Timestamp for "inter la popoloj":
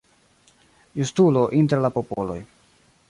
1.61-2.39